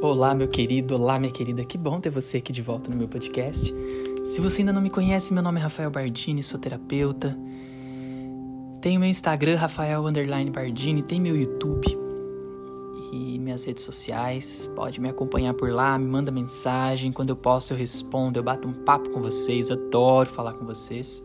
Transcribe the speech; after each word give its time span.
Olá, 0.00 0.32
meu 0.32 0.46
querido, 0.46 0.94
olá, 0.94 1.18
minha 1.18 1.32
querida, 1.32 1.64
que 1.64 1.76
bom 1.76 1.98
ter 1.98 2.08
você 2.08 2.36
aqui 2.36 2.52
de 2.52 2.62
volta 2.62 2.88
no 2.88 2.94
meu 2.94 3.08
podcast. 3.08 3.74
Se 4.24 4.40
você 4.40 4.62
ainda 4.62 4.72
não 4.72 4.80
me 4.80 4.90
conhece, 4.90 5.34
meu 5.34 5.42
nome 5.42 5.58
é 5.58 5.62
Rafael 5.64 5.90
Bardini, 5.90 6.40
sou 6.40 6.60
terapeuta. 6.60 7.36
Tenho 8.80 9.00
meu 9.00 9.08
Instagram, 9.08 9.56
Rafael 9.56 10.04
Bardini, 10.52 11.02
tem 11.02 11.20
meu 11.20 11.36
YouTube 11.36 11.98
e 13.12 13.40
minhas 13.40 13.64
redes 13.64 13.82
sociais. 13.82 14.70
Pode 14.76 15.00
me 15.00 15.08
acompanhar 15.08 15.52
por 15.54 15.72
lá, 15.72 15.98
me 15.98 16.06
manda 16.06 16.30
mensagem. 16.30 17.10
Quando 17.10 17.30
eu 17.30 17.36
posso, 17.36 17.72
eu 17.72 17.76
respondo, 17.76 18.38
eu 18.38 18.42
bato 18.44 18.68
um 18.68 18.72
papo 18.72 19.10
com 19.10 19.20
vocês, 19.20 19.68
adoro 19.68 20.28
falar 20.28 20.52
com 20.52 20.64
vocês, 20.64 21.20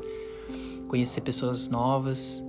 conhecer 0.87 1.21
pessoas 1.21 1.67
novas. 1.67 2.43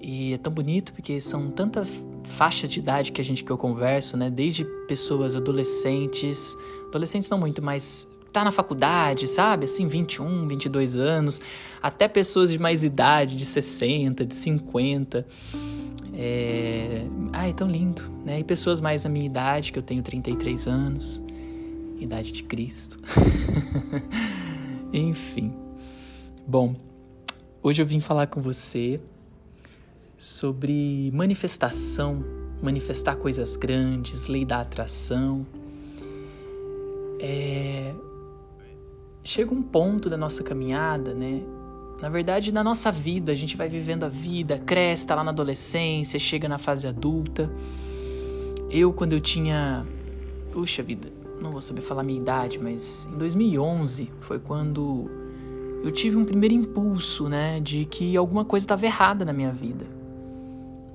E 0.00 0.32
é 0.32 0.38
tão 0.38 0.50
bonito 0.50 0.94
porque 0.94 1.20
são 1.20 1.50
tantas 1.50 1.92
faixas 2.28 2.70
de 2.70 2.78
idade 2.78 3.12
que 3.12 3.20
a 3.20 3.24
gente 3.24 3.42
que 3.42 3.50
eu 3.50 3.58
converso, 3.58 4.16
né? 4.16 4.30
Desde 4.30 4.64
pessoas 4.86 5.36
adolescentes, 5.36 6.56
adolescentes 6.88 7.28
não 7.28 7.38
muito, 7.38 7.62
mas 7.62 8.08
tá 8.32 8.44
na 8.44 8.50
faculdade, 8.50 9.26
sabe? 9.26 9.64
Assim, 9.64 9.88
21, 9.88 10.46
22 10.46 10.96
anos, 10.96 11.40
até 11.82 12.06
pessoas 12.06 12.50
de 12.50 12.58
mais 12.58 12.84
idade, 12.84 13.34
de 13.36 13.44
60, 13.44 14.24
de 14.24 14.34
50. 14.34 15.26
É... 16.14 17.04
Ai, 17.32 17.52
tão 17.52 17.68
lindo, 17.68 18.02
né? 18.24 18.40
E 18.40 18.44
pessoas 18.44 18.80
mais 18.80 19.04
na 19.04 19.10
minha 19.10 19.26
idade, 19.26 19.72
que 19.72 19.78
eu 19.78 19.82
tenho 19.82 20.02
33 20.02 20.66
anos, 20.68 21.22
idade 21.98 22.32
de 22.32 22.42
Cristo. 22.42 22.98
Enfim. 24.92 25.52
Bom, 26.46 26.74
hoje 27.62 27.82
eu 27.82 27.86
vim 27.86 28.00
falar 28.00 28.26
com 28.26 28.40
você 28.40 29.00
sobre 30.18 31.12
manifestação, 31.14 32.24
manifestar 32.60 33.14
coisas 33.14 33.54
grandes, 33.54 34.26
lei 34.26 34.44
da 34.44 34.60
atração. 34.60 35.46
É... 37.20 37.94
Chega 39.22 39.54
um 39.54 39.62
ponto 39.62 40.10
da 40.10 40.16
nossa 40.16 40.42
caminhada, 40.42 41.14
né? 41.14 41.42
Na 42.02 42.08
verdade, 42.08 42.52
na 42.52 42.64
nossa 42.64 42.90
vida, 42.90 43.30
a 43.30 43.34
gente 43.34 43.56
vai 43.56 43.68
vivendo 43.68 44.04
a 44.04 44.08
vida, 44.08 44.58
cresce, 44.58 45.06
tá 45.06 45.14
lá 45.14 45.22
na 45.22 45.30
adolescência, 45.30 46.18
chega 46.18 46.48
na 46.48 46.58
fase 46.58 46.88
adulta. 46.88 47.50
Eu, 48.70 48.92
quando 48.92 49.12
eu 49.12 49.20
tinha. 49.20 49.86
Puxa 50.52 50.82
vida, 50.82 51.12
não 51.40 51.52
vou 51.52 51.60
saber 51.60 51.82
falar 51.82 52.00
a 52.00 52.04
minha 52.04 52.18
idade, 52.18 52.58
mas 52.58 53.08
em 53.12 53.18
2011 53.18 54.10
foi 54.20 54.40
quando 54.40 55.08
eu 55.84 55.92
tive 55.92 56.16
um 56.16 56.24
primeiro 56.24 56.54
impulso, 56.54 57.28
né, 57.28 57.60
de 57.60 57.84
que 57.84 58.16
alguma 58.16 58.44
coisa 58.44 58.64
estava 58.64 58.84
errada 58.84 59.24
na 59.24 59.32
minha 59.32 59.52
vida 59.52 59.97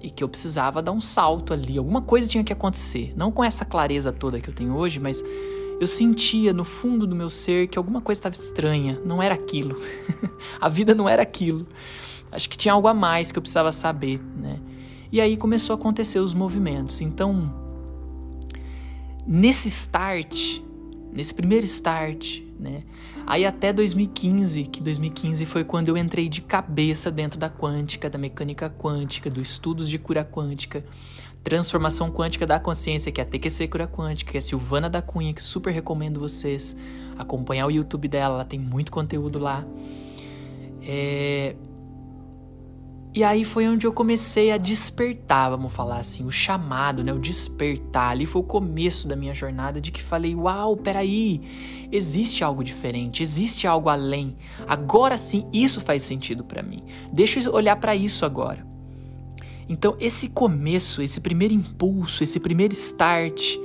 e 0.03 0.11
que 0.11 0.21
eu 0.21 0.27
precisava 0.27 0.81
dar 0.81 0.91
um 0.91 0.99
salto 0.99 1.53
ali, 1.53 1.77
alguma 1.77 2.01
coisa 2.01 2.27
tinha 2.27 2.43
que 2.43 2.51
acontecer. 2.51 3.13
Não 3.15 3.31
com 3.31 3.41
essa 3.41 3.63
clareza 3.63 4.11
toda 4.11 4.41
que 4.41 4.49
eu 4.49 4.53
tenho 4.53 4.75
hoje, 4.75 4.99
mas 4.99 5.23
eu 5.79 5.87
sentia 5.87 6.51
no 6.51 6.65
fundo 6.65 7.07
do 7.07 7.15
meu 7.15 7.29
ser 7.29 7.67
que 7.67 7.77
alguma 7.77 8.01
coisa 8.01 8.19
estava 8.19 8.35
estranha, 8.35 8.99
não 9.05 9.21
era 9.21 9.33
aquilo. 9.33 9.79
a 10.59 10.67
vida 10.67 10.93
não 10.93 11.07
era 11.07 11.21
aquilo. 11.23 11.65
Acho 12.29 12.49
que 12.49 12.57
tinha 12.57 12.73
algo 12.73 12.87
a 12.87 12.93
mais 12.93 13.31
que 13.31 13.37
eu 13.37 13.41
precisava 13.41 13.71
saber, 13.71 14.19
né? 14.35 14.59
E 15.09 15.21
aí 15.21 15.37
começou 15.37 15.73
a 15.75 15.77
acontecer 15.77 16.19
os 16.19 16.33
movimentos. 16.33 16.99
Então, 16.99 17.53
nesse 19.25 19.69
start, 19.69 20.59
nesse 21.15 21.33
primeiro 21.33 21.65
start, 21.65 22.41
né? 22.59 22.83
Aí 23.25 23.45
até 23.45 23.71
2015, 23.71 24.63
que 24.63 24.81
2015 24.81 25.45
foi 25.45 25.63
quando 25.63 25.87
eu 25.89 25.97
entrei 25.97 26.27
de 26.27 26.41
cabeça 26.41 27.09
dentro 27.09 27.39
da 27.39 27.49
quântica, 27.49 28.09
da 28.09 28.17
mecânica 28.17 28.69
quântica, 28.69 29.29
dos 29.29 29.49
estudos 29.49 29.89
de 29.89 29.97
cura 29.97 30.25
quântica, 30.25 30.83
transformação 31.43 32.11
quântica 32.11 32.45
da 32.45 32.59
consciência, 32.59 33.11
que 33.11 33.19
é 33.19 33.23
a 33.23 33.27
TQC 33.27 33.67
Cura 33.67 33.87
Quântica, 33.87 34.31
que 34.31 34.37
é 34.37 34.39
a 34.39 34.41
Silvana 34.41 34.89
da 34.89 35.01
Cunha, 35.01 35.33
que 35.33 35.43
super 35.43 35.71
recomendo 35.71 36.19
vocês 36.19 36.75
acompanhar 37.17 37.67
o 37.67 37.71
YouTube 37.71 38.07
dela, 38.07 38.35
ela 38.35 38.45
tem 38.45 38.59
muito 38.59 38.91
conteúdo 38.91 39.39
lá. 39.39 39.65
É, 40.81 41.55
e 43.15 43.23
aí 43.23 43.45
foi 43.45 43.67
onde 43.67 43.85
eu 43.85 43.93
comecei 43.93 44.51
a 44.51 44.57
despertar, 44.57 45.51
vamos 45.51 45.71
falar 45.71 45.99
assim, 45.99 46.25
o 46.25 46.31
chamado, 46.31 47.03
né? 47.03 47.13
O 47.13 47.19
despertar. 47.19 48.09
Ali 48.09 48.25
foi 48.25 48.41
o 48.41 48.45
começo 48.45 49.07
da 49.07 49.15
minha 49.15 49.35
jornada 49.35 49.79
de 49.79 49.91
que 49.91 50.01
falei: 50.01 50.33
Uau, 50.33 50.75
peraí, 50.75 51.41
existe 51.91 52.43
algo 52.43 52.63
diferente, 52.63 53.21
existe 53.21 53.67
algo 53.67 53.87
além. 53.87 54.35
Agora 54.67 55.15
sim, 55.15 55.45
isso 55.53 55.79
faz 55.79 56.01
sentido 56.01 56.43
para 56.43 56.63
mim. 56.63 56.83
Deixa 57.11 57.39
eu 57.39 57.53
olhar 57.53 57.75
para 57.75 57.95
isso 57.95 58.25
agora. 58.25 58.65
Então, 59.69 59.95
esse 59.99 60.29
começo, 60.29 61.01
esse 61.01 61.21
primeiro 61.21 61.53
impulso, 61.53 62.23
esse 62.23 62.39
primeiro 62.39 62.73
start, 62.73 63.55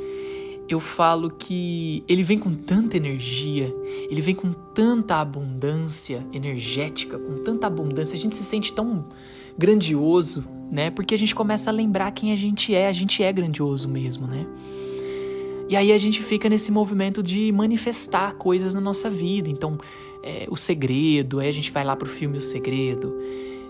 eu 0.68 0.80
falo 0.80 1.30
que 1.30 2.04
ele 2.06 2.22
vem 2.22 2.38
com 2.38 2.54
tanta 2.54 2.96
energia, 2.96 3.74
ele 4.10 4.20
vem 4.20 4.34
com 4.34 4.52
tanta 4.52 5.16
abundância 5.16 6.26
energética, 6.32 7.18
com 7.18 7.42
tanta 7.42 7.66
abundância, 7.66 8.14
a 8.14 8.18
gente 8.18 8.36
se 8.36 8.44
sente 8.44 8.72
tão 8.72 9.06
grandioso, 9.56 10.44
né? 10.70 10.90
Porque 10.90 11.14
a 11.14 11.18
gente 11.18 11.34
começa 11.34 11.70
a 11.70 11.72
lembrar 11.72 12.10
quem 12.12 12.32
a 12.32 12.36
gente 12.36 12.74
é, 12.74 12.86
a 12.86 12.92
gente 12.92 13.22
é 13.22 13.32
grandioso 13.32 13.88
mesmo, 13.88 14.26
né? 14.26 14.46
E 15.68 15.76
aí 15.76 15.92
a 15.92 15.98
gente 15.98 16.22
fica 16.22 16.48
nesse 16.48 16.72
movimento 16.72 17.22
de 17.22 17.52
manifestar 17.52 18.34
coisas 18.34 18.72
na 18.72 18.80
nossa 18.80 19.10
vida. 19.10 19.50
Então, 19.50 19.78
é, 20.22 20.46
o 20.50 20.56
segredo, 20.56 21.40
aí 21.40 21.48
a 21.48 21.52
gente 21.52 21.70
vai 21.70 21.84
lá 21.84 21.94
pro 21.94 22.08
filme 22.08 22.38
O 22.38 22.40
Segredo. 22.40 23.14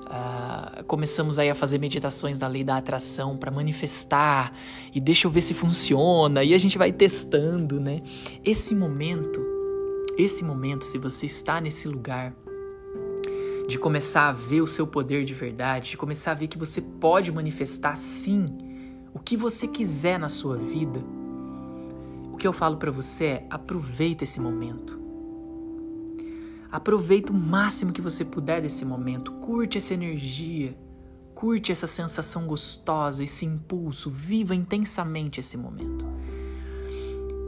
Uh, 0.09 0.83
começamos 0.85 1.39
aí 1.39 1.51
a 1.51 1.55
fazer 1.55 1.79
meditações 1.79 2.39
da 2.39 2.49
lei 2.49 2.65
da 2.65 2.79
atração 2.79 3.37
para 3.37 3.51
manifestar 3.51 4.55
e 4.95 4.99
deixa 4.99 5.27
eu 5.27 5.31
ver 5.31 5.43
se 5.43 5.53
funciona 5.53 6.43
e 6.43 6.55
a 6.55 6.59
gente 6.59 6.79
vai 6.79 6.91
testando, 6.91 7.79
né? 7.79 8.01
Esse 8.43 8.75
momento, 8.75 9.39
esse 10.17 10.43
momento, 10.43 10.87
se 10.87 10.97
você 10.97 11.27
está 11.27 11.61
nesse 11.61 11.87
lugar, 11.87 12.35
de 13.69 13.79
começar 13.79 14.31
a 14.31 14.33
ver 14.33 14.63
o 14.63 14.67
seu 14.67 14.87
poder 14.87 15.25
de 15.25 15.35
verdade, 15.35 15.91
de 15.91 15.97
começar 15.99 16.31
a 16.31 16.35
ver 16.35 16.47
que 16.49 16.57
você 16.57 16.81
pode 16.81 17.31
manifestar 17.31 17.95
sim 17.97 18.47
o 19.13 19.19
que 19.19 19.37
você 19.37 19.69
quiser 19.69 20.19
na 20.19 20.31
sua 20.31 20.57
vida. 20.57 21.05
O 22.33 22.37
que 22.39 22.47
eu 22.47 22.53
falo 22.53 22.79
para 22.79 22.91
você 22.91 23.25
é: 23.25 23.47
aproveita 23.51 24.25
esse 24.25 24.41
momento. 24.41 25.08
Aproveita 26.71 27.33
o 27.33 27.37
máximo 27.37 27.93
que 27.93 28.03
você 28.03 28.25
puder 28.25 28.61
desse 28.61 28.85
momento, 28.85 29.33
curte 29.33 29.79
essa 29.79 29.95
energia, 29.95 30.77
curte 31.35 31.73
essa 31.73 31.87
sensação 31.87 32.47
gostosa, 32.47 33.25
esse 33.25 33.47
impulso, 33.47 34.11
viva 34.11 34.55
intensamente 34.55 35.41
esse 35.41 35.57
momento. 35.57 36.07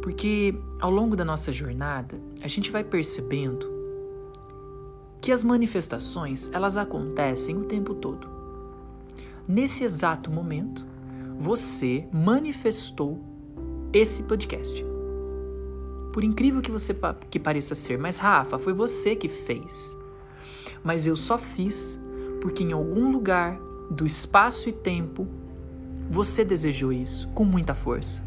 Porque 0.03 0.55
ao 0.81 0.91
longo 0.91 1.15
da 1.15 1.25
nossa 1.25 1.53
jornada, 1.53 2.19
a 2.43 2.49
gente 2.49 2.71
vai 2.71 2.83
percebendo 2.83 3.69
que 5.21 5.31
as 5.31 5.45
manifestações 5.45 6.51
elas 6.53 6.77
acontecem 6.77 7.57
o 7.57 7.65
tempo 7.65 7.95
todo. 7.95 8.27
Nesse 9.47 9.85
exato 9.85 10.31
momento, 10.31 10.87
você 11.39 12.09
manifestou 12.13 13.19
esse 13.93 14.23
podcast. 14.23 14.90
Por 16.13 16.25
incrível 16.25 16.61
que 16.61 16.71
você 16.71 16.97
que 17.31 17.39
pareça 17.39 17.75
ser, 17.75 17.99
mas 17.99 18.19
Rafa, 18.19 18.59
foi 18.59 18.73
você 18.73 19.15
que 19.15 19.29
fez. 19.29 19.97
Mas 20.83 21.07
eu 21.07 21.15
só 21.15 21.39
fiz 21.39 22.01
porque 22.41 22.65
em 22.65 22.73
algum 22.73 23.13
lugar 23.13 23.61
do 23.91 24.07
espaço 24.07 24.69
e 24.69 24.73
tempo 24.73 25.29
você 26.09 26.45
desejou 26.45 26.93
isso 26.93 27.29
com 27.29 27.45
muita 27.45 27.75
força. 27.75 28.25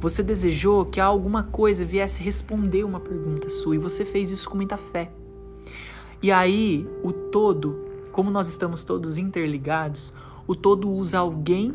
Você 0.00 0.22
desejou 0.22 0.84
que 0.84 1.00
alguma 1.00 1.44
coisa 1.44 1.84
viesse 1.84 2.22
responder 2.22 2.84
uma 2.84 3.00
pergunta 3.00 3.48
sua 3.48 3.74
e 3.74 3.78
você 3.78 4.04
fez 4.04 4.30
isso 4.30 4.48
com 4.48 4.56
muita 4.56 4.76
fé. 4.76 5.10
E 6.22 6.30
aí, 6.30 6.86
o 7.02 7.12
todo, 7.12 7.86
como 8.12 8.30
nós 8.30 8.48
estamos 8.48 8.84
todos 8.84 9.18
interligados, 9.18 10.14
o 10.46 10.54
todo 10.54 10.90
usa 10.90 11.18
alguém 11.18 11.74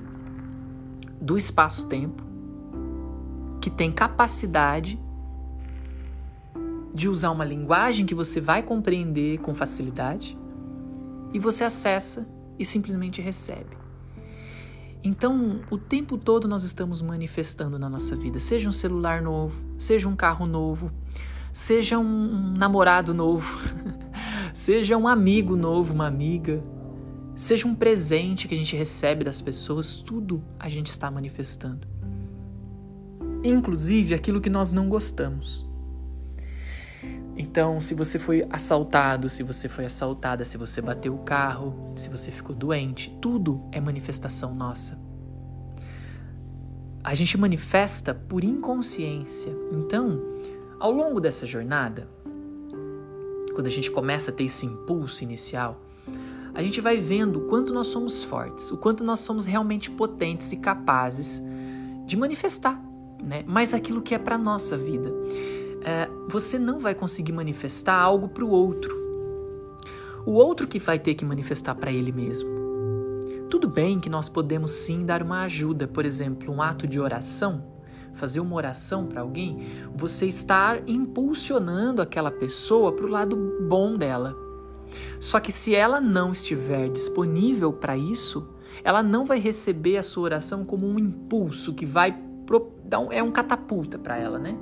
do 1.20 1.36
espaço-tempo 1.36 2.29
que 3.62 3.70
tem 3.70 3.92
capacidade 3.92 5.00
de 6.94 7.08
usar 7.08 7.32
uma 7.32 7.46
linguagem 7.46 8.06
que 8.06 8.16
você 8.16 8.42
vai 8.42 8.64
compreender 8.64 9.40
com 9.40 9.54
facilidade 9.54 10.38
e 11.34 11.40
você 11.40 11.64
acessa 11.64 12.28
e 12.58 12.66
simplesmente 12.66 13.22
recebe. 13.22 13.78
Então, 15.04 15.62
o 15.70 15.78
tempo 15.78 16.18
todo 16.18 16.48
nós 16.48 16.64
estamos 16.64 17.02
manifestando 17.02 17.80
na 17.80 17.90
nossa 17.90 18.16
vida, 18.16 18.40
seja 18.40 18.68
um 18.68 18.72
celular 18.72 19.22
novo, 19.22 19.62
seja 19.78 20.10
um 20.10 20.16
carro 20.16 20.46
novo, 20.46 20.92
seja 21.54 21.98
um 21.98 22.54
namorado 22.58 23.14
novo, 23.14 23.48
Seja 24.54 24.98
um 24.98 25.08
amigo 25.08 25.56
novo, 25.56 25.94
uma 25.94 26.08
amiga, 26.08 26.64
seja 27.36 27.68
um 27.68 27.76
presente 27.76 28.48
que 28.48 28.54
a 28.54 28.58
gente 28.58 28.76
recebe 28.76 29.24
das 29.24 29.42
pessoas, 29.42 29.96
tudo 29.96 30.44
a 30.60 30.68
gente 30.68 30.88
está 30.88 31.10
manifestando. 31.10 31.88
Inclusive 33.44 34.14
aquilo 34.14 34.42
que 34.42 34.50
nós 34.50 34.72
não 34.72 34.90
gostamos. 34.90 35.68
Então, 37.38 37.80
se 37.80 37.94
você 37.94 38.20
foi 38.20 38.46
assaltado, 38.50 39.30
se 39.30 39.44
você 39.44 39.70
foi 39.70 39.86
assaltada, 39.86 40.44
se 40.44 40.58
você 40.58 40.82
bateu 40.82 41.16
o 41.16 41.20
carro, 41.20 41.94
se 41.96 42.10
você 42.10 42.32
ficou 42.32 42.54
doente, 42.54 43.18
tudo 43.22 43.62
é 43.72 43.80
manifestação 43.80 44.54
nossa. 44.54 45.00
a 47.04 47.14
gente 47.16 47.38
manifesta 47.38 48.14
por 48.14 48.44
inconsciência. 48.44 49.56
Então, 49.72 50.22
ao 50.80 50.92
longo 50.92 51.20
dessa 51.20 51.48
jornada, 51.48 52.08
quando 53.54 53.68
a 53.68 53.70
gente 53.70 53.90
começa 53.90 54.32
a 54.32 54.34
ter 54.34 54.44
esse 54.44 54.66
impulso 54.66 55.24
inicial, 55.24 55.82
a 56.54 56.62
gente 56.62 56.82
vai 56.82 56.98
vendo 56.98 57.40
o 57.40 57.46
quanto 57.48 57.74
nós 57.74 57.88
somos 57.88 58.24
fortes, 58.24 58.72
o 58.72 58.78
quanto 58.78 59.04
nós 59.04 59.20
somos 59.22 59.46
realmente 59.46 59.90
potentes 59.90 60.52
e 60.52 60.58
capazes 60.58 61.42
de 62.06 62.18
manifestar, 62.18 62.82
né? 63.24 63.44
Mas 63.46 63.74
aquilo 63.74 64.02
que 64.02 64.16
é 64.16 64.20
para 64.20 64.38
nossa 64.38 64.78
vida. 64.78 65.14
É, 65.82 66.10
você 66.30 66.60
não 66.60 66.80
vai 66.80 66.94
conseguir 66.94 67.32
manifestar 67.32 67.96
algo 67.96 68.28
para 68.28 68.44
o 68.44 68.50
outro. 68.50 68.96
O 70.26 70.32
outro 70.32 70.68
que 70.68 70.80
vai 70.80 71.00
ter 71.00 71.16
que 71.16 71.26
manifestar 71.26 71.76
para 71.76 71.92
ele 71.92 72.12
mesmo. 72.12 72.50
Tudo 73.50 73.68
bem 73.68 74.00
que 74.00 74.10
nós 74.10 74.30
podemos 74.30 74.72
sim 74.72 75.06
dar 75.06 75.24
uma 75.24 75.42
ajuda, 75.42 75.88
por 75.88 76.06
exemplo, 76.06 76.54
um 76.54 76.62
ato 76.62 76.86
de 76.86 77.00
oração, 77.00 77.64
fazer 78.14 78.40
uma 78.40 78.56
oração 78.56 79.08
para 79.08 79.22
alguém, 79.22 79.66
você 79.96 80.28
estar 80.28 80.88
impulsionando 80.88 82.02
aquela 82.02 82.30
pessoa 82.30 82.92
para 82.92 83.06
o 83.06 83.10
lado 83.10 83.36
bom 83.68 83.96
dela. 83.96 84.36
Só 85.20 85.40
que 85.40 85.52
se 85.52 85.74
ela 85.74 86.00
não 86.00 86.32
estiver 86.32 86.90
disponível 86.90 87.74
para 87.74 87.98
isso, 87.98 88.48
ela 88.84 89.02
não 89.02 89.26
vai 89.26 89.40
receber 89.40 89.98
a 89.98 90.04
sua 90.04 90.24
oração 90.24 90.64
como 90.64 90.88
um 90.88 91.00
impulso 91.00 91.74
que 91.74 91.86
vai 91.86 92.29
é 93.12 93.22
um 93.22 93.32
catapulta 93.32 93.98
para 93.98 94.18
ela, 94.18 94.40
né? 94.40 94.58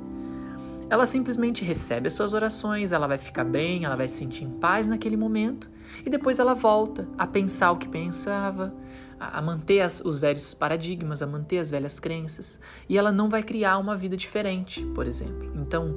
Ela 0.89 1.06
simplesmente 1.06 1.66
recebe 1.66 2.07
as 2.07 2.13
suas 2.13 2.34
orações, 2.34 2.92
ela 2.92 3.07
vai 3.07 3.18
ficar 3.18 3.44
bem, 3.44 3.84
ela 3.84 3.95
vai 3.95 4.07
se 4.07 4.16
sentir 4.16 4.45
em 4.45 4.50
paz 4.51 4.88
naquele 4.88 5.18
momento 5.18 5.69
e 6.06 6.10
depois 6.10 6.39
ela 6.39 6.54
volta 6.54 7.07
a 7.18 7.28
pensar 7.28 7.72
o 7.72 7.78
que 7.78 7.89
pensava, 7.89 8.74
a 9.19 9.42
manter 9.42 9.81
as, 9.81 10.00
os 10.01 10.18
velhos 10.18 10.54
paradigmas, 10.54 11.22
a 11.22 11.28
manter 11.28 11.60
as 11.60 11.69
velhas 11.69 12.00
crenças 12.00 12.60
e 12.88 12.98
ela 12.98 13.12
não 13.12 13.28
vai 13.28 13.44
criar 13.44 13.78
uma 13.80 13.95
vida 13.95 14.16
diferente, 14.16 14.86
por 14.95 15.07
exemplo. 15.07 15.51
Então, 15.56 15.95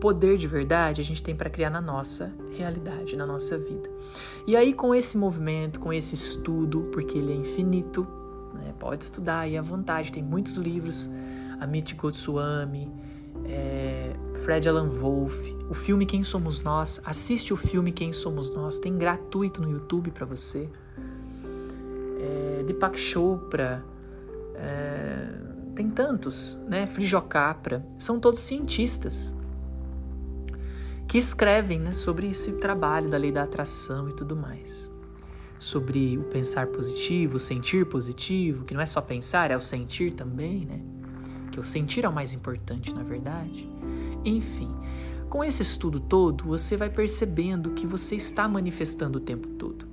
poder 0.00 0.36
de 0.36 0.46
verdade 0.46 1.00
a 1.00 1.04
gente 1.04 1.22
tem 1.22 1.34
para 1.34 1.48
criar 1.48 1.70
na 1.70 1.80
nossa 1.80 2.34
realidade, 2.56 3.16
na 3.16 3.26
nossa 3.26 3.56
vida. 3.56 3.88
E 4.46 4.56
aí, 4.56 4.72
com 4.72 4.94
esse 4.94 5.16
movimento, 5.16 5.80
com 5.80 5.92
esse 5.92 6.14
estudo, 6.14 6.88
porque 6.92 7.16
ele 7.16 7.32
é 7.32 7.36
infinito, 7.36 8.06
né, 8.54 8.74
pode 8.78 9.04
estudar 9.04 9.40
aí 9.40 9.56
à 9.56 9.62
vontade, 9.62 10.12
tem 10.12 10.22
muitos 10.22 10.56
livros, 10.56 11.10
Amit 11.60 11.94
Goswami 11.94 12.90
é, 13.44 14.14
Fred 14.42 14.68
Alan 14.68 14.88
Wolfe, 14.88 15.56
o 15.68 15.74
filme 15.74 16.06
Quem 16.06 16.22
Somos 16.22 16.60
Nós. 16.60 17.00
Assiste 17.04 17.52
o 17.52 17.56
filme 17.56 17.92
Quem 17.92 18.12
Somos 18.12 18.50
Nós, 18.50 18.78
tem 18.78 18.96
gratuito 18.96 19.60
no 19.62 19.70
YouTube 19.70 20.10
para 20.10 20.26
você. 20.26 20.68
É, 22.20 22.62
Deepak 22.64 22.98
Chopra, 22.98 23.84
é, 24.54 25.28
tem 25.74 25.90
tantos, 25.90 26.58
né? 26.68 26.86
Frijo 26.86 27.20
Capra, 27.22 27.84
são 27.98 28.18
todos 28.20 28.40
cientistas 28.40 29.34
que 31.06 31.18
escrevem 31.18 31.80
né, 31.80 31.92
sobre 31.92 32.28
esse 32.28 32.52
trabalho 32.52 33.10
da 33.10 33.16
lei 33.16 33.32
da 33.32 33.42
atração 33.42 34.08
e 34.08 34.12
tudo 34.12 34.36
mais. 34.36 34.89
Sobre 35.60 36.18
o 36.18 36.24
pensar 36.24 36.66
positivo, 36.66 37.36
o 37.36 37.38
sentir 37.38 37.86
positivo, 37.86 38.64
que 38.64 38.74
não 38.74 38.80
é 38.80 38.86
só 38.86 39.00
pensar, 39.00 39.52
é 39.52 39.56
o 39.56 39.60
sentir 39.60 40.14
também, 40.14 40.64
né? 40.64 40.80
que 41.50 41.60
o 41.60 41.64
sentir 41.64 42.04
é 42.04 42.08
o 42.08 42.12
mais 42.12 42.32
importante, 42.32 42.94
na 42.94 43.02
verdade. 43.02 43.68
Enfim, 44.24 44.74
com 45.28 45.44
esse 45.44 45.62
estudo 45.62 46.00
todo, 46.00 46.44
você 46.44 46.76
vai 46.76 46.88
percebendo 46.88 47.70
que 47.70 47.86
você 47.86 48.16
está 48.16 48.48
manifestando 48.48 49.18
o 49.18 49.20
tempo 49.20 49.48
todo. 49.48 49.86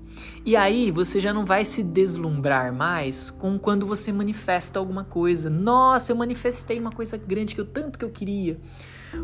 E 0.46 0.56
aí 0.56 0.90
você 0.90 1.20
já 1.20 1.34
não 1.34 1.46
vai 1.46 1.64
se 1.64 1.84
deslumbrar 1.84 2.74
mais 2.74 3.30
com 3.30 3.60
quando 3.60 3.86
você 3.86 4.12
manifesta 4.12 4.80
alguma 4.80 5.04
coisa. 5.04 5.50
Nossa, 5.50 6.12
eu 6.12 6.16
manifestei 6.16 6.80
uma 6.80 6.92
coisa 6.92 7.18
grande 7.18 7.54
que 7.54 7.62
eu 7.62 7.66
tanto 7.66 8.00
que 8.00 8.06
eu 8.06 8.10
queria. 8.10 8.60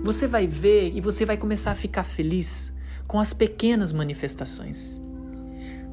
Você 0.03 0.27
vai 0.27 0.45
ver 0.45 0.95
e 0.95 1.01
você 1.01 1.25
vai 1.25 1.37
começar 1.37 1.71
a 1.71 1.75
ficar 1.75 2.03
feliz 2.03 2.73
com 3.07 3.19
as 3.19 3.33
pequenas 3.33 3.91
manifestações. 3.91 5.01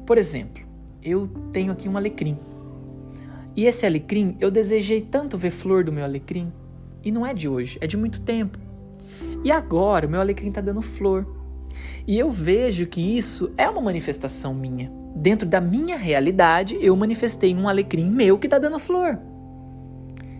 Por 0.05 0.17
exemplo, 0.17 0.63
eu 1.03 1.27
tenho 1.51 1.71
aqui 1.71 1.87
um 1.87 1.97
alecrim. 1.97 2.37
E 3.55 3.65
esse 3.65 3.85
alecrim, 3.85 4.37
eu 4.39 4.49
desejei 4.49 5.01
tanto 5.01 5.37
ver 5.37 5.51
flor 5.51 5.83
do 5.83 5.91
meu 5.91 6.03
alecrim. 6.03 6.51
E 7.03 7.11
não 7.11 7.25
é 7.25 7.33
de 7.33 7.49
hoje, 7.49 7.77
é 7.81 7.87
de 7.87 7.97
muito 7.97 8.21
tempo. 8.21 8.57
E 9.43 9.51
agora 9.51 10.07
o 10.07 10.09
meu 10.09 10.19
alecrim 10.19 10.49
está 10.49 10.61
dando 10.61 10.81
flor. 10.81 11.25
E 12.07 12.17
eu 12.17 12.29
vejo 12.29 12.85
que 12.85 13.17
isso 13.17 13.51
é 13.57 13.69
uma 13.69 13.81
manifestação 13.81 14.53
minha. 14.53 14.91
Dentro 15.15 15.47
da 15.47 15.59
minha 15.59 15.97
realidade, 15.97 16.77
eu 16.79 16.95
manifestei 16.95 17.53
um 17.53 17.67
alecrim 17.67 18.09
meu 18.09 18.37
que 18.37 18.47
está 18.47 18.57
dando 18.57 18.79
flor. 18.79 19.19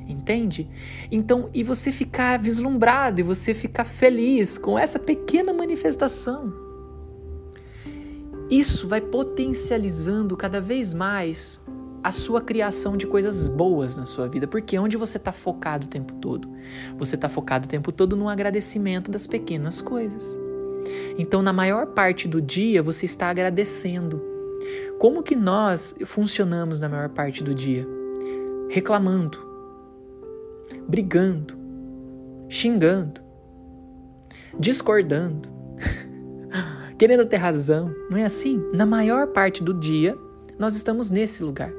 Entende? 0.07 0.69
Então, 1.11 1.49
e 1.53 1.63
você 1.63 1.91
ficar 1.91 2.39
vislumbrado 2.39 3.19
e 3.19 3.23
você 3.23 3.53
ficar 3.53 3.85
feliz 3.85 4.57
com 4.57 4.77
essa 4.77 4.99
pequena 4.99 5.53
manifestação. 5.53 6.60
Isso 8.51 8.85
vai 8.85 8.99
potencializando 8.99 10.35
cada 10.35 10.59
vez 10.59 10.93
mais 10.93 11.65
a 12.03 12.11
sua 12.11 12.41
criação 12.41 12.97
de 12.97 13.07
coisas 13.07 13.47
boas 13.47 13.95
na 13.95 14.05
sua 14.05 14.27
vida, 14.27 14.45
porque 14.45 14.77
onde 14.77 14.97
você 14.97 15.15
está 15.15 15.31
focado 15.31 15.85
o 15.85 15.89
tempo 15.89 16.13
todo? 16.15 16.49
Você 16.97 17.15
está 17.15 17.29
focado 17.29 17.65
o 17.65 17.69
tempo 17.69 17.93
todo 17.93 18.17
no 18.17 18.27
agradecimento 18.27 19.09
das 19.09 19.25
pequenas 19.25 19.79
coisas. 19.79 20.37
Então, 21.17 21.41
na 21.41 21.53
maior 21.53 21.87
parte 21.87 22.27
do 22.27 22.41
dia, 22.41 22.83
você 22.83 23.05
está 23.05 23.29
agradecendo. 23.29 24.21
Como 24.99 25.23
que 25.23 25.35
nós 25.35 25.95
funcionamos 26.05 26.77
na 26.77 26.89
maior 26.89 27.07
parte 27.07 27.41
do 27.41 27.55
dia? 27.55 27.87
Reclamando, 28.67 29.37
brigando, 30.89 31.55
xingando, 32.49 33.21
discordando, 34.59 35.60
querendo 37.01 37.25
ter 37.25 37.37
razão. 37.37 37.95
Não 38.11 38.15
é 38.15 38.25
assim? 38.25 38.63
Na 38.71 38.85
maior 38.85 39.25
parte 39.25 39.63
do 39.63 39.73
dia, 39.73 40.15
nós 40.59 40.75
estamos 40.75 41.09
nesse 41.09 41.43
lugar. 41.43 41.73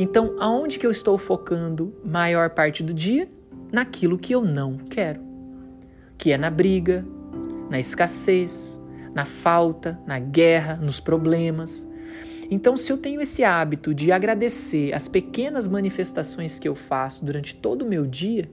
Então, 0.00 0.34
aonde 0.40 0.80
que 0.80 0.84
eu 0.86 0.90
estou 0.90 1.16
focando 1.16 1.94
maior 2.04 2.50
parte 2.50 2.82
do 2.82 2.92
dia? 2.92 3.28
Naquilo 3.72 4.18
que 4.18 4.34
eu 4.34 4.44
não 4.44 4.76
quero. 4.76 5.20
Que 6.18 6.32
é 6.32 6.36
na 6.36 6.50
briga, 6.50 7.06
na 7.70 7.78
escassez, 7.78 8.82
na 9.14 9.24
falta, 9.24 9.96
na 10.04 10.18
guerra, 10.18 10.74
nos 10.74 10.98
problemas. 10.98 11.88
Então, 12.50 12.76
se 12.76 12.92
eu 12.92 12.98
tenho 12.98 13.20
esse 13.20 13.44
hábito 13.44 13.94
de 13.94 14.10
agradecer 14.10 14.92
as 14.92 15.06
pequenas 15.06 15.68
manifestações 15.68 16.58
que 16.58 16.68
eu 16.68 16.74
faço 16.74 17.24
durante 17.24 17.54
todo 17.54 17.82
o 17.82 17.88
meu 17.88 18.04
dia, 18.04 18.50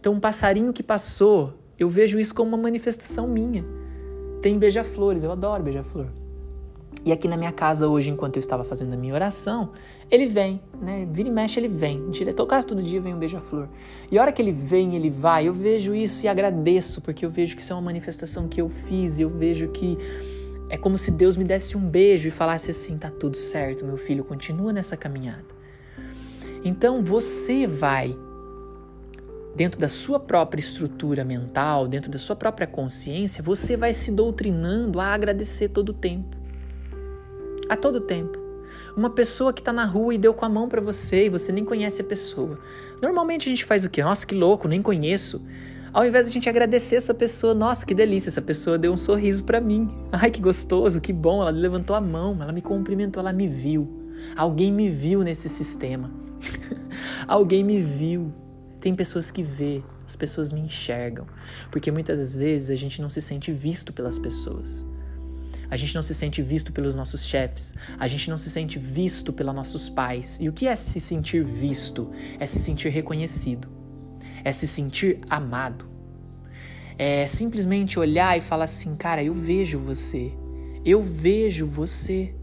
então 0.00 0.14
um 0.14 0.20
passarinho 0.20 0.72
que 0.72 0.82
passou, 0.82 1.52
eu 1.78 1.90
vejo 1.90 2.18
isso 2.18 2.34
como 2.34 2.48
uma 2.48 2.62
manifestação 2.62 3.28
minha. 3.28 3.62
Tem 4.42 4.58
beija-flores, 4.58 5.22
eu 5.22 5.30
adoro 5.30 5.62
beija-flor. 5.62 6.08
E 7.04 7.10
aqui 7.10 7.26
na 7.26 7.36
minha 7.36 7.50
casa 7.52 7.88
hoje, 7.88 8.10
enquanto 8.10 8.36
eu 8.36 8.40
estava 8.40 8.62
fazendo 8.62 8.92
a 8.92 8.96
minha 8.96 9.14
oração, 9.14 9.70
ele 10.10 10.26
vem, 10.26 10.60
né? 10.80 11.08
Vira 11.10 11.28
e 11.28 11.32
mexe, 11.32 11.58
ele 11.58 11.68
vem. 11.68 12.10
Direto, 12.10 12.46
quase 12.46 12.66
todo 12.66 12.82
dia 12.82 13.00
vem 13.00 13.14
um 13.14 13.18
beija-flor. 13.18 13.68
E 14.10 14.18
a 14.18 14.22
hora 14.22 14.30
que 14.30 14.42
ele 14.42 14.52
vem, 14.52 14.94
ele 14.94 15.10
vai, 15.10 15.48
eu 15.48 15.52
vejo 15.52 15.94
isso 15.94 16.24
e 16.26 16.28
agradeço, 16.28 17.00
porque 17.00 17.24
eu 17.24 17.30
vejo 17.30 17.56
que 17.56 17.62
isso 17.62 17.72
é 17.72 17.76
uma 17.76 17.82
manifestação 17.82 18.46
que 18.46 18.60
eu 18.60 18.68
fiz, 18.68 19.18
eu 19.18 19.30
vejo 19.30 19.68
que 19.68 19.96
é 20.68 20.76
como 20.76 20.96
se 20.98 21.10
Deus 21.10 21.36
me 21.36 21.44
desse 21.44 21.76
um 21.76 21.88
beijo 21.88 22.28
e 22.28 22.30
falasse 22.30 22.70
assim: 22.70 22.98
tá 22.98 23.10
tudo 23.10 23.36
certo, 23.36 23.84
meu 23.84 23.96
filho, 23.96 24.24
continua 24.24 24.72
nessa 24.72 24.96
caminhada. 24.96 25.62
Então 26.64 27.02
você 27.02 27.66
vai, 27.66 28.16
dentro 29.54 29.78
da 29.78 29.88
sua 29.88 30.18
própria 30.18 30.60
estrutura 30.60 31.24
mental, 31.24 31.86
dentro 31.86 32.10
da 32.10 32.18
sua 32.18 32.36
própria 32.36 32.66
consciência, 32.66 33.42
você 33.42 33.76
vai 33.76 33.92
se 33.92 34.10
doutrinando 34.10 35.00
a 35.00 35.06
agradecer 35.06 35.68
todo 35.68 35.90
o 35.90 35.94
tempo 35.94 36.42
a 37.72 37.76
todo 37.76 38.00
tempo. 38.00 38.38
Uma 38.96 39.08
pessoa 39.08 39.52
que 39.52 39.60
está 39.60 39.72
na 39.72 39.84
rua 39.84 40.14
e 40.14 40.18
deu 40.18 40.34
com 40.34 40.44
a 40.44 40.48
mão 40.48 40.68
para 40.68 40.80
você 40.80 41.26
e 41.26 41.28
você 41.30 41.50
nem 41.50 41.64
conhece 41.64 42.02
a 42.02 42.04
pessoa. 42.04 42.58
Normalmente 43.00 43.48
a 43.48 43.50
gente 43.50 43.64
faz 43.64 43.84
o 43.84 43.90
quê? 43.90 44.02
Nossa, 44.02 44.26
que 44.26 44.34
louco, 44.34 44.68
nem 44.68 44.82
conheço. 44.82 45.40
Ao 45.92 46.06
invés 46.06 46.26
de 46.26 46.30
a 46.30 46.34
gente 46.34 46.48
agradecer 46.48 46.96
essa 46.96 47.14
pessoa, 47.14 47.54
nossa, 47.54 47.84
que 47.84 47.94
delícia, 47.94 48.28
essa 48.28 48.42
pessoa 48.42 48.78
deu 48.78 48.92
um 48.92 48.96
sorriso 48.96 49.44
para 49.44 49.60
mim. 49.60 49.90
Ai, 50.12 50.30
que 50.30 50.40
gostoso, 50.40 51.00
que 51.00 51.12
bom, 51.12 51.40
ela 51.40 51.50
levantou 51.50 51.96
a 51.96 52.00
mão, 52.00 52.36
ela 52.40 52.52
me 52.52 52.60
cumprimentou, 52.60 53.20
ela 53.20 53.32
me 53.32 53.48
viu. 53.48 53.88
Alguém 54.36 54.70
me 54.70 54.88
viu 54.90 55.22
nesse 55.22 55.48
sistema. 55.48 56.10
Alguém 57.26 57.64
me 57.64 57.80
viu. 57.80 58.32
Tem 58.82 58.96
pessoas 58.96 59.30
que 59.30 59.44
vê, 59.44 59.80
as 60.04 60.16
pessoas 60.16 60.52
me 60.52 60.60
enxergam, 60.60 61.24
porque 61.70 61.88
muitas 61.92 62.18
das 62.18 62.34
vezes 62.34 62.68
a 62.68 62.74
gente 62.74 63.00
não 63.00 63.08
se 63.08 63.20
sente 63.20 63.52
visto 63.52 63.92
pelas 63.92 64.18
pessoas. 64.18 64.84
A 65.70 65.76
gente 65.76 65.94
não 65.94 66.02
se 66.02 66.12
sente 66.12 66.42
visto 66.42 66.72
pelos 66.72 66.92
nossos 66.92 67.24
chefes, 67.24 67.76
a 67.96 68.08
gente 68.08 68.28
não 68.28 68.36
se 68.36 68.50
sente 68.50 68.80
visto 68.80 69.32
pelos 69.32 69.54
nossos 69.54 69.88
pais. 69.88 70.40
E 70.40 70.48
o 70.48 70.52
que 70.52 70.66
é 70.66 70.74
se 70.74 70.98
sentir 70.98 71.44
visto? 71.44 72.10
É 72.40 72.44
se 72.44 72.58
sentir 72.58 72.88
reconhecido, 72.88 73.68
é 74.42 74.50
se 74.50 74.66
sentir 74.66 75.20
amado. 75.30 75.88
É 76.98 77.28
simplesmente 77.28 78.00
olhar 78.00 78.36
e 78.36 78.40
falar 78.40 78.64
assim: 78.64 78.96
cara, 78.96 79.22
eu 79.22 79.32
vejo 79.32 79.78
você, 79.78 80.32
eu 80.84 81.04
vejo 81.04 81.68
você. 81.68 82.34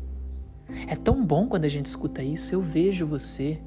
É 0.88 0.96
tão 0.96 1.22
bom 1.25 1.50
quando 1.50 1.65
a 1.65 1.69
gente 1.69 1.88
escuta 1.88 2.24
isso, 2.24 2.55
eu 2.55 2.62
vejo 2.62 3.05
você. 3.05 3.60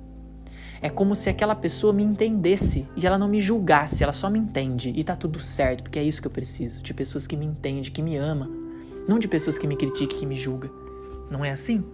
É 0.82 0.90
como 0.90 1.14
se 1.14 1.30
aquela 1.30 1.54
pessoa 1.54 1.92
me 1.92 2.02
entendesse 2.02 2.88
e 2.96 3.06
ela 3.06 3.16
não 3.16 3.28
me 3.28 3.38
julgasse, 3.38 4.02
ela 4.02 4.12
só 4.12 4.28
me 4.28 4.40
entende 4.40 4.92
e 4.96 5.04
tá 5.04 5.14
tudo 5.14 5.40
certo, 5.40 5.84
porque 5.84 5.98
é 5.98 6.02
isso 6.02 6.20
que 6.20 6.26
eu 6.26 6.32
preciso, 6.32 6.82
de 6.82 6.92
pessoas 6.92 7.24
que 7.24 7.36
me 7.36 7.46
entendem, 7.46 7.84
que 7.84 8.02
me 8.02 8.16
amam, 8.16 8.50
não 9.06 9.16
de 9.16 9.28
pessoas 9.28 9.56
que 9.56 9.66
me 9.68 9.76
critiquem, 9.76 10.18
que 10.18 10.26
me 10.26 10.34
julgam. 10.34 10.70
Não 11.30 11.44
é 11.44 11.52
assim? 11.52 11.84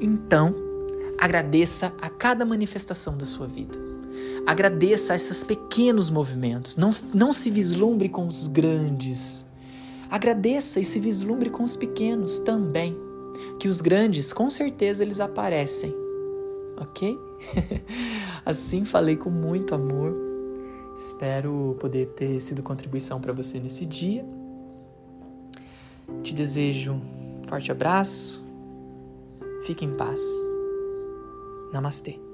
Então, 0.00 0.54
agradeça 1.18 1.92
a 2.00 2.08
cada 2.08 2.44
manifestação 2.44 3.18
da 3.18 3.26
sua 3.26 3.48
vida. 3.48 3.76
Agradeça 4.46 5.12
a 5.12 5.16
esses 5.16 5.42
pequenos 5.42 6.08
movimentos. 6.08 6.76
Não, 6.76 6.94
não 7.12 7.32
se 7.32 7.50
vislumbre 7.50 8.08
com 8.08 8.28
os 8.28 8.46
grandes. 8.46 9.44
Agradeça 10.08 10.78
e 10.78 10.84
se 10.84 11.00
vislumbre 11.00 11.50
com 11.50 11.64
os 11.64 11.76
pequenos 11.76 12.38
também. 12.38 12.96
Que 13.58 13.68
os 13.68 13.80
grandes, 13.80 14.32
com 14.32 14.48
certeza, 14.48 15.02
eles 15.02 15.20
aparecem. 15.20 15.94
Ok? 16.80 17.18
assim 18.44 18.84
falei 18.84 19.16
com 19.16 19.30
muito 19.30 19.74
amor. 19.74 20.14
Espero 20.94 21.76
poder 21.78 22.06
ter 22.08 22.40
sido 22.40 22.62
contribuição 22.62 23.20
para 23.20 23.32
você 23.32 23.60
nesse 23.60 23.86
dia. 23.86 24.24
Te 26.22 26.34
desejo 26.34 26.94
um 26.94 27.48
forte 27.48 27.70
abraço. 27.70 28.44
Fique 29.62 29.84
em 29.84 29.96
paz. 29.96 30.20
Namastê. 31.72 32.27